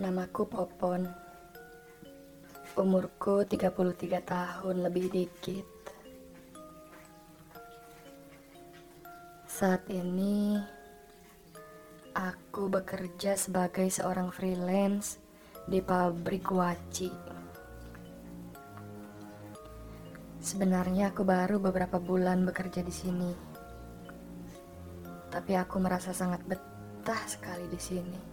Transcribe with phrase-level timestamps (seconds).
[0.00, 1.04] Namaku Popon.
[2.72, 5.68] Umurku 33 tahun lebih dikit.
[9.44, 10.56] Saat ini
[12.16, 15.20] aku bekerja sebagai seorang freelance
[15.68, 17.12] di pabrik waci.
[20.40, 23.32] Sebenarnya aku baru beberapa bulan bekerja di sini.
[25.28, 28.29] Tapi aku merasa sangat betah sekali di sini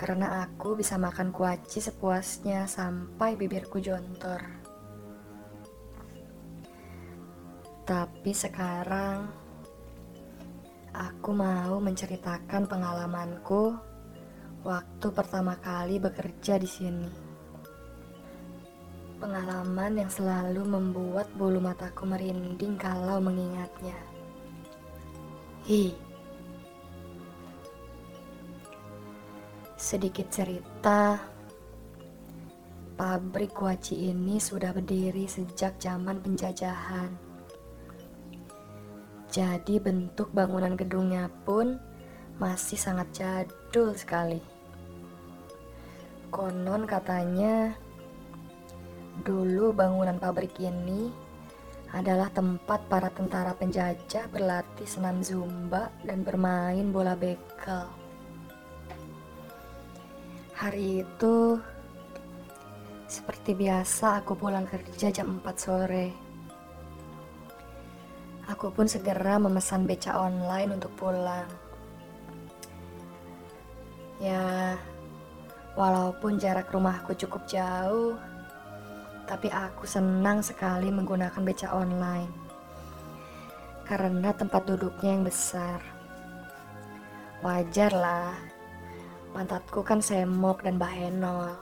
[0.00, 4.40] karena aku bisa makan kuaci sepuasnya sampai bibirku jontor.
[7.84, 9.28] Tapi sekarang
[10.96, 13.76] aku mau menceritakan pengalamanku
[14.64, 17.10] waktu pertama kali bekerja di sini.
[19.20, 24.00] Pengalaman yang selalu membuat bulu mataku merinding kalau mengingatnya.
[25.68, 25.92] Hi,
[29.80, 31.16] Sedikit cerita,
[33.00, 37.08] pabrik kuaci ini sudah berdiri sejak zaman penjajahan.
[39.32, 41.80] Jadi bentuk bangunan gedungnya pun
[42.36, 44.44] masih sangat jadul sekali.
[46.28, 47.72] Konon katanya
[49.24, 51.08] dulu bangunan pabrik ini
[51.96, 57.99] adalah tempat para tentara penjajah berlatih senam zumba dan bermain bola bekel.
[60.60, 61.56] Hari itu,
[63.08, 66.12] seperti biasa aku pulang kerja jam 4 sore.
[68.44, 71.48] Aku pun segera memesan beca online untuk pulang.
[74.20, 74.76] Ya,
[75.80, 78.20] walaupun jarak rumahku cukup jauh,
[79.24, 82.28] tapi aku senang sekali menggunakan beca online.
[83.88, 85.80] Karena tempat duduknya yang besar.
[87.40, 88.59] Wajarlah
[89.30, 91.54] Pantatku kan semok dan bahenol.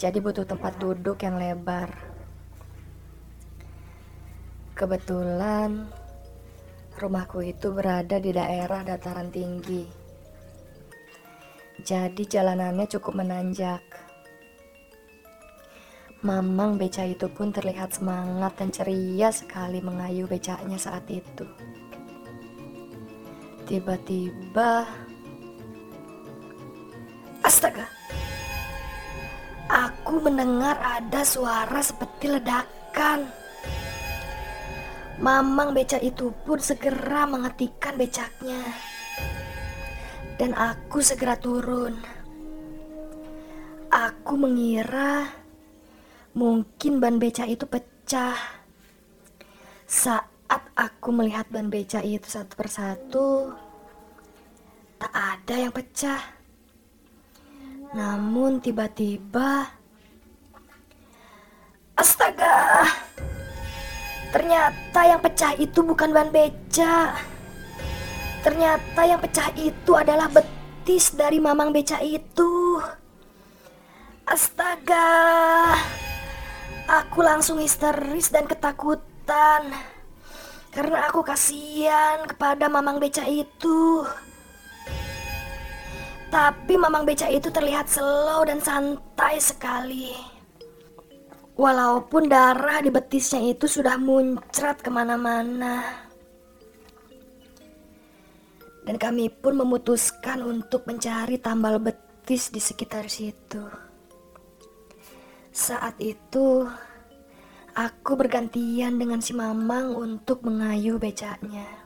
[0.00, 1.92] Jadi butuh tempat duduk yang lebar.
[4.72, 5.86] Kebetulan
[6.96, 9.84] rumahku itu berada di daerah dataran tinggi.
[11.82, 13.84] Jadi jalanannya cukup menanjak.
[16.22, 21.42] Mamang beca itu pun terlihat semangat dan ceria sekali mengayuh becaknya saat itu.
[23.66, 24.86] Tiba-tiba
[27.62, 27.86] Astaga.
[29.70, 33.30] Aku mendengar ada suara seperti ledakan.
[35.22, 38.66] Mamang becak itu pun segera menghentikan becaknya.
[40.42, 42.02] Dan aku segera turun.
[43.94, 45.30] Aku mengira
[46.34, 48.42] mungkin ban becak itu pecah.
[49.86, 53.54] Saat aku melihat ban becak itu satu persatu,
[54.98, 56.41] tak ada yang pecah.
[57.92, 59.68] Namun tiba-tiba
[61.92, 62.88] Astaga
[64.32, 67.20] Ternyata yang pecah itu bukan ban beca.
[68.40, 72.80] Ternyata yang pecah itu adalah betis dari mamang beca itu.
[74.24, 75.12] Astaga
[76.88, 79.68] Aku langsung histeris dan ketakutan.
[80.72, 84.08] Karena aku kasihan kepada mamang beca itu
[86.32, 90.16] tapi Mamang Beca itu terlihat slow dan santai sekali.
[91.52, 95.84] Walaupun darah di betisnya itu sudah muncrat ke mana-mana.
[98.88, 103.62] Dan kami pun memutuskan untuk mencari tambal betis di sekitar situ.
[105.52, 106.64] Saat itu,
[107.76, 111.81] aku bergantian dengan si Mamang untuk mengayuh becaknya.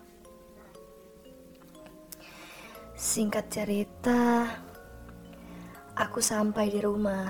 [2.96, 4.48] Singkat cerita,
[5.92, 7.28] aku sampai di rumah.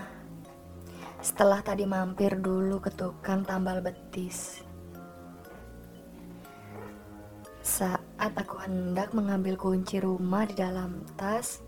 [1.19, 4.63] Setelah tadi mampir dulu ke tukang tambal betis.
[7.67, 7.99] Saat
[8.39, 11.59] aku hendak mengambil kunci rumah di dalam tas,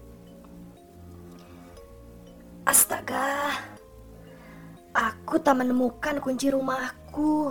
[2.70, 3.50] astaga,
[4.94, 7.50] aku tak menemukan kunci rumahku.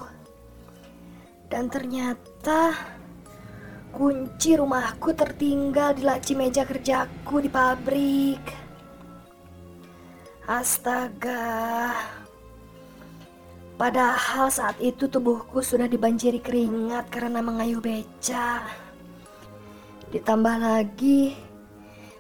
[1.51, 2.71] Dan ternyata
[3.97, 8.45] Kunci rumahku tertinggal di laci meja kerjaku di pabrik.
[10.45, 11.97] Astaga.
[13.73, 18.69] Padahal saat itu tubuhku sudah dibanjiri keringat karena mengayuh beca.
[20.13, 21.33] Ditambah lagi,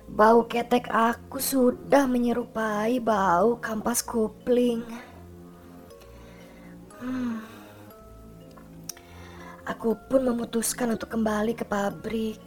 [0.09, 4.81] bau ketek aku sudah menyerupai bau kampas kupling.
[6.97, 7.56] Hmm.
[9.67, 12.39] Aku pun memutuskan untuk kembali ke pabrik.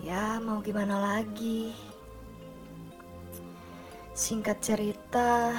[0.00, 1.76] Ya, mau gimana lagi?
[4.16, 5.52] Singkat cerita,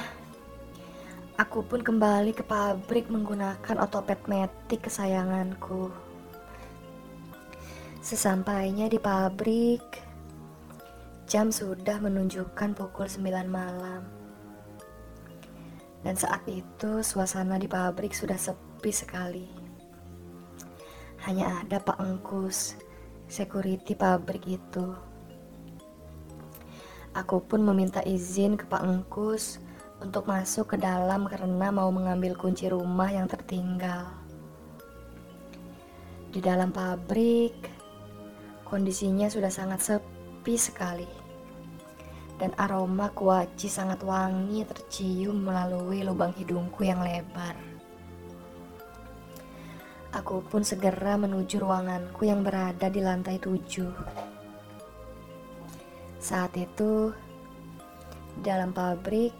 [1.38, 5.94] aku pun kembali ke pabrik menggunakan otopet metik kesayanganku.
[8.02, 10.02] Sesampainya di pabrik,
[11.30, 14.02] jam sudah menunjukkan pukul 9 malam.
[16.02, 19.69] Dan saat itu suasana di pabrik sudah sepi sekali.
[21.28, 22.80] Hanya ada Pak Engkus,
[23.28, 24.96] security pabrik itu.
[27.12, 29.60] Aku pun meminta izin ke Pak Engkus
[30.00, 34.08] untuk masuk ke dalam karena mau mengambil kunci rumah yang tertinggal.
[36.32, 37.68] Di dalam pabrik,
[38.64, 41.10] kondisinya sudah sangat sepi sekali.
[42.40, 47.69] Dan aroma kuaci sangat wangi tercium melalui lubang hidungku yang lebar.
[50.10, 53.94] Aku pun segera menuju ruanganku yang berada di lantai tujuh.
[56.18, 57.14] Saat itu,
[58.42, 59.30] dalam pabrik,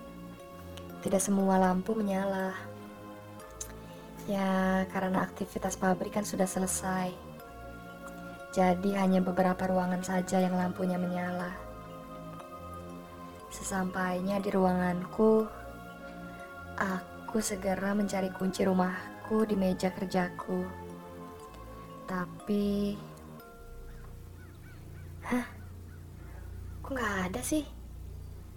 [1.02, 2.55] tidak semua lampu menyala.
[4.31, 7.11] Ya, karena aktivitas pabrik kan sudah selesai.
[8.55, 11.50] Jadi hanya beberapa ruangan saja yang lampunya menyala.
[13.50, 15.50] Sesampainya di ruanganku,
[16.78, 18.62] aku segera mencari kunci
[19.30, 20.66] rumahku di meja kerjaku.
[22.02, 22.98] Tapi...
[25.22, 25.46] Hah?
[26.82, 27.62] Kok nggak ada sih?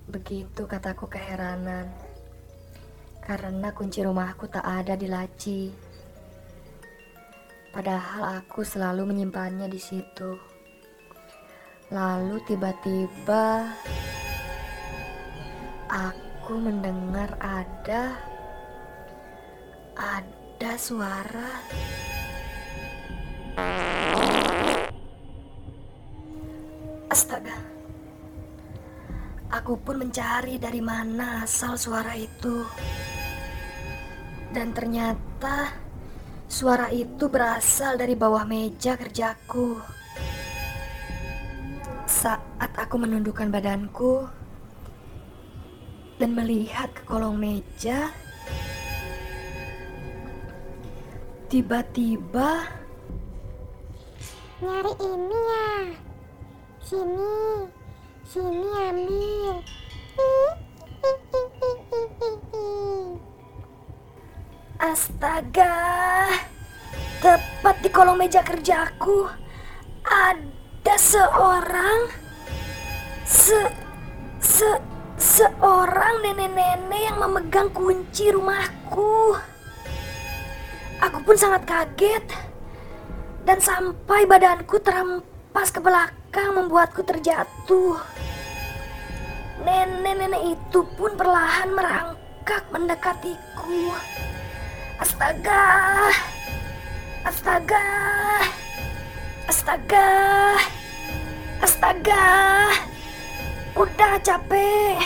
[0.10, 1.94] Begitu kataku keheranan.
[3.22, 5.70] Karena kunci rumahku tak ada di laci.
[7.70, 10.34] Padahal aku selalu menyimpannya di situ.
[11.94, 13.70] Lalu tiba-tiba
[15.86, 18.18] aku mendengar ada
[19.94, 20.43] ada
[20.80, 21.52] suara
[27.14, 27.54] Astaga.
[29.54, 32.66] Aku pun mencari dari mana asal suara itu.
[34.50, 35.70] Dan ternyata
[36.50, 39.78] suara itu berasal dari bawah meja kerjaku.
[42.10, 44.26] Saat aku menundukkan badanku
[46.18, 48.10] dan melihat ke kolong meja,
[51.54, 52.66] tiba-tiba
[54.58, 55.70] nyari ini ya.
[56.82, 57.38] Sini.
[58.26, 59.58] Sini ambil.
[64.82, 65.78] Astaga.
[67.22, 69.30] Tepat di kolong meja kerjaku
[70.10, 72.10] ada seorang
[73.30, 73.62] se
[74.42, 74.74] se
[75.22, 79.53] seorang nenek-nenek yang memegang kunci rumahku.
[81.04, 82.24] Aku pun sangat kaget
[83.44, 88.00] dan sampai badanku terempas ke belakang membuatku terjatuh.
[89.68, 93.92] Nenek-nenek itu pun perlahan merangkak mendekatiku.
[95.04, 95.64] Astaga!
[97.28, 97.88] Astaga!
[99.52, 100.08] Astaga!
[101.60, 102.26] Astaga!
[103.76, 105.04] Udah capek.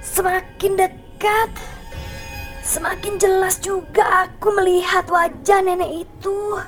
[0.00, 1.52] Semakin dekat,
[2.68, 6.60] semakin jelas juga aku melihat wajah nenek itu.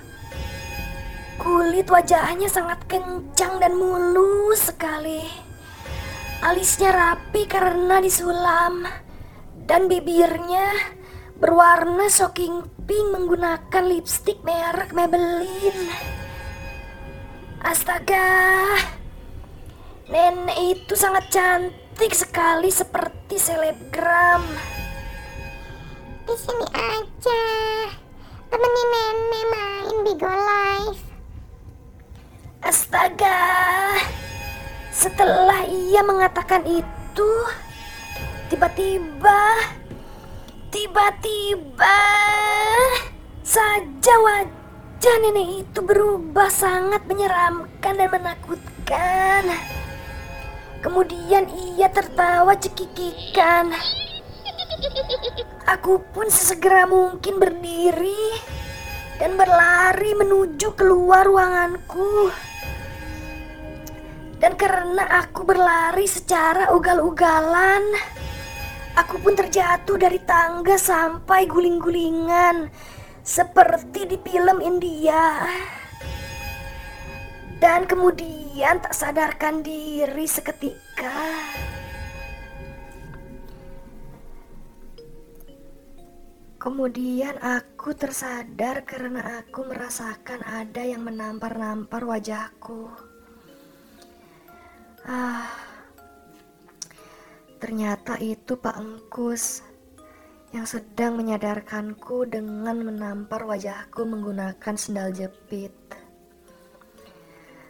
[1.37, 5.29] Kulit wajahnya sangat kencang dan mulus sekali.
[6.41, 8.89] Alisnya rapi karena disulam
[9.69, 10.73] dan bibirnya
[11.37, 15.85] berwarna shocking pink menggunakan lipstick merek Maybelline.
[17.61, 18.81] Astaga,
[20.09, 24.80] nenek itu sangat cantik sekali seperti selebgram.
[26.31, 27.47] Di sini aja,
[28.55, 31.03] temenin nenek main Bigo Live.
[32.63, 33.43] Astaga.
[34.95, 37.31] Setelah ia mengatakan itu,
[38.47, 39.43] tiba-tiba,
[40.71, 41.99] tiba-tiba
[43.43, 49.51] saja wajah nenek itu berubah sangat menyeramkan dan menakutkan.
[50.79, 53.75] Kemudian ia tertawa cekikikan.
[55.69, 58.37] Aku pun sesegera mungkin berdiri
[59.21, 62.33] dan berlari menuju keluar ruanganku.
[64.41, 67.93] Dan karena aku berlari secara ugal-ugalan,
[68.97, 72.73] aku pun terjatuh dari tangga sampai guling-gulingan
[73.21, 75.45] seperti di film India.
[77.61, 81.13] Dan kemudian tak sadarkan diri seketika.
[86.61, 92.93] Kemudian aku tersadar karena aku merasakan ada yang menampar-nampar wajahku.
[95.09, 95.49] Ah,
[97.61, 99.61] Ternyata itu Pak Engkus
[100.57, 105.77] yang sedang menyadarkanku dengan menampar wajahku menggunakan sendal jepit.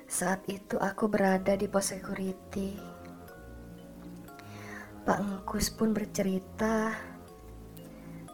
[0.06, 2.78] Saat itu aku berada di pos security.
[5.02, 6.94] Pak Engkus pun bercerita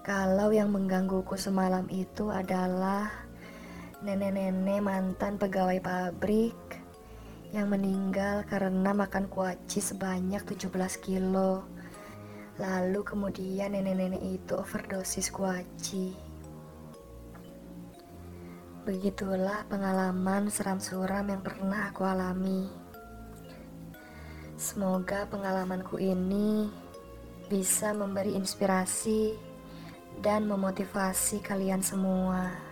[0.06, 3.10] kalau yang menggangguku semalam itu adalah
[4.06, 6.54] nenek-nenek mantan pegawai pabrik
[7.50, 10.70] yang meninggal karena makan kuaci sebanyak 17
[11.02, 11.66] kilo.
[12.62, 16.14] Lalu kemudian nenek-nenek itu overdosis kuaci.
[18.86, 22.70] Begitulah pengalaman seram suram yang pernah aku alami.
[24.54, 26.70] Semoga pengalamanku ini
[27.50, 29.45] bisa memberi inspirasi
[30.20, 32.65] dan memotivasi kalian semua.